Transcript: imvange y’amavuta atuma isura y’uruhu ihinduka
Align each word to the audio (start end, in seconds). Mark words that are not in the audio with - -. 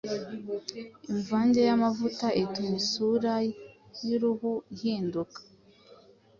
imvange 1.11 1.59
y’amavuta 1.69 2.27
atuma 2.41 2.73
isura 2.81 3.33
y’uruhu 4.07 4.51
ihinduka 4.73 5.39